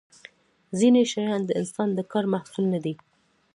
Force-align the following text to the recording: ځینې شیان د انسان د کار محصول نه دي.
ځینې 0.79 1.01
شیان 1.11 1.41
د 1.45 1.51
انسان 1.61 1.89
د 1.95 1.99
کار 2.11 2.25
محصول 2.33 2.65
نه 2.73 2.79
دي. 2.83 2.93